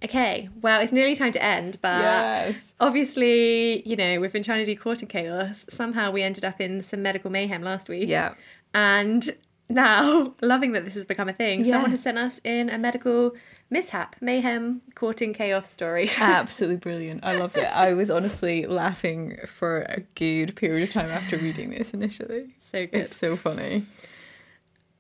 [0.05, 0.51] Okay.
[0.61, 2.75] Well, it's nearly time to end, but yes.
[2.79, 5.65] obviously, you know, we've been trying to do Courting Chaos.
[5.71, 8.11] Somehow we ended up in some medical mayhem last week.
[8.11, 8.35] Yeah.
[8.75, 9.35] And
[9.69, 11.73] now, loving that this has become a thing, Yeah.
[11.73, 13.35] someone has sent us in a medical
[13.71, 16.11] mishap, mayhem, courting chaos story.
[16.19, 17.25] Absolutely brilliant.
[17.25, 17.65] I love it.
[17.65, 22.55] I was honestly laughing for a good period of time after reading this initially.
[22.71, 22.95] so good.
[23.01, 23.85] It's so funny.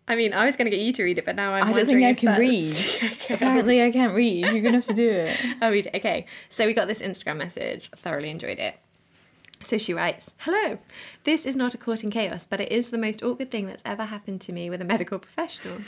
[0.07, 1.73] I mean, I was going to get you to read it, but now I'm I
[1.73, 3.11] don't think I can that's- read.
[3.25, 3.35] Okay.
[3.35, 4.45] Apparently, I can't read.
[4.47, 5.35] You're gonna have to do it.
[5.63, 5.95] I'll read it.
[5.97, 6.27] Okay.
[6.51, 7.89] So we got this Instagram message.
[7.93, 8.77] Thoroughly enjoyed it.
[9.65, 10.79] So she writes, Hello,
[11.23, 14.05] this is not a Courting Chaos, but it is the most awkward thing that's ever
[14.05, 15.79] happened to me with a medical professional.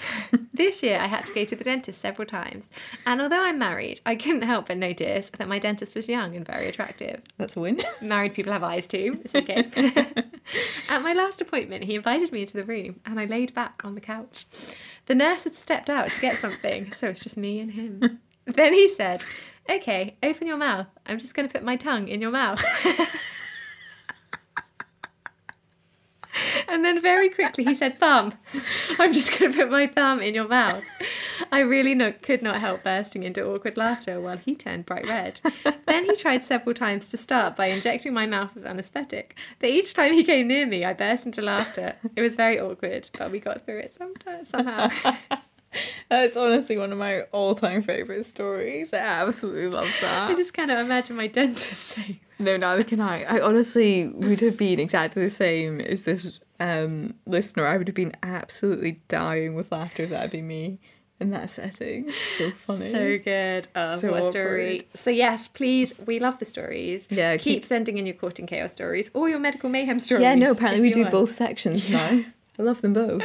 [0.52, 2.72] this year I had to go to the dentist several times,
[3.06, 6.44] and although I'm married, I couldn't help but notice that my dentist was young and
[6.44, 7.22] very attractive.
[7.38, 7.80] That's a win.
[8.02, 9.68] Married people have eyes too, it's okay.
[10.88, 13.94] At my last appointment, he invited me into the room, and I laid back on
[13.94, 14.46] the couch.
[15.06, 18.18] The nurse had stepped out to get something, so it's just me and him.
[18.44, 19.22] Then he said,
[19.68, 20.86] Okay, open your mouth.
[21.06, 22.62] I'm just going to put my tongue in your mouth.
[26.68, 28.32] and then very quickly he said, Thumb.
[28.98, 30.82] I'm just going to put my thumb in your mouth.
[31.52, 35.40] I really no- could not help bursting into awkward laughter while he turned bright red.
[35.86, 39.36] then he tried several times to start by injecting my mouth with anaesthetic.
[39.58, 41.96] But each time he came near me, I burst into laughter.
[42.16, 44.90] It was very awkward, but we got through it sometime, somehow.
[46.08, 48.92] That's honestly one of my all-time favorite stories.
[48.92, 50.30] I absolutely love that.
[50.30, 53.22] I just kind of imagine my dentist saying No, neither can I.
[53.24, 57.66] I honestly would have been exactly the same as this um, listener.
[57.68, 60.80] I would have been absolutely dying with laughter if that had been me
[61.20, 62.10] in that setting.
[62.38, 62.90] So funny.
[62.90, 63.68] So good.
[63.76, 64.80] Oh, So what a story.
[64.94, 67.06] So yes, please, we love the stories.
[67.10, 70.22] Yeah, keep, keep- sending in your Courting Chaos stories or your medical mayhem stories.
[70.22, 71.12] yeah, no, apparently we do want.
[71.12, 72.24] both sections now.
[72.58, 73.22] I love them both.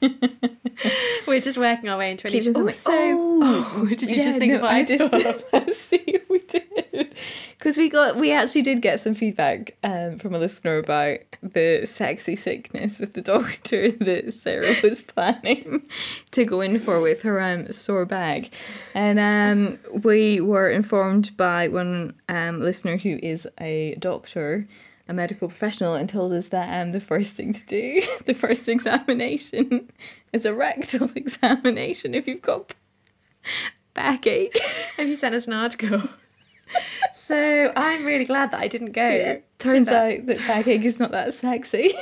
[1.26, 2.56] We're just working our way into them.
[2.66, 5.42] Also, Oh, did you yeah, just think no, of what I, I just thought?
[5.52, 7.14] let's see we did
[7.58, 11.86] because we got we actually did get some feedback um, from a listener about the
[11.86, 15.82] sexy sickness with the doctor that Sarah was planning
[16.32, 18.50] to go in for with her um, sore bag,
[18.94, 24.64] and um, we were informed by one um, listener who is a doctor.
[25.06, 28.68] A medical professional and told us that um, the first thing to do, the first
[28.68, 29.90] examination,
[30.32, 32.72] is a rectal examination if you've got
[33.92, 34.58] backache.
[34.98, 36.02] and he sent us an article.
[37.14, 39.10] so I'm really glad that I didn't go.
[39.10, 40.20] to Turns that.
[40.20, 41.92] out that backache is not that sexy.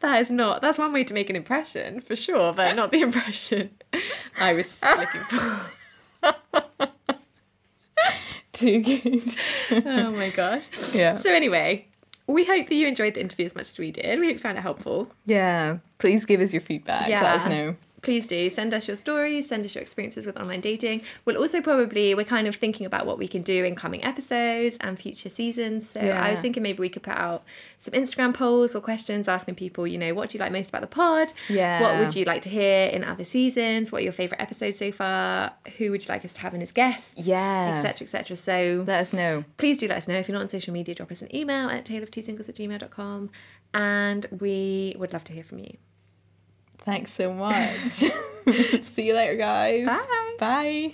[0.00, 0.60] that is not.
[0.60, 3.70] That's one way to make an impression for sure, but not the impression
[4.40, 6.90] I was looking for.
[8.62, 9.22] Too good.
[9.86, 10.68] Oh my gosh.
[10.94, 11.16] Yeah.
[11.16, 11.86] So anyway,
[12.26, 14.18] we hope that you enjoyed the interview as much as we did.
[14.20, 15.12] We hope you found it helpful.
[15.26, 15.78] Yeah.
[15.98, 17.08] Please give us your feedback.
[17.08, 17.76] Let us know.
[18.02, 21.02] Please do send us your stories, send us your experiences with online dating.
[21.24, 24.76] We'll also probably we're kind of thinking about what we can do in coming episodes
[24.80, 25.88] and future seasons.
[25.88, 27.44] So I was thinking maybe we could put out
[27.78, 30.80] some Instagram polls or questions asking people, you know, what do you like most about
[30.80, 31.32] the pod?
[31.48, 31.80] Yeah.
[31.80, 33.92] What would you like to hear in other seasons?
[33.92, 35.52] What are your favourite episodes so far?
[35.78, 37.14] Who would you like us to have in as guests?
[37.24, 37.74] Yeah.
[37.76, 38.04] Etc.
[38.04, 38.36] Etc.
[38.36, 39.44] So Let us know.
[39.58, 40.16] please do let us know.
[40.16, 43.30] If you're not on social media, drop us an email at taleoftwosingles at gmail.com
[43.74, 45.76] and we would love to hear from you.
[46.84, 47.92] Thanks so much.
[48.82, 49.86] See you later, guys.
[49.86, 50.36] Bye.
[50.38, 50.92] Bye.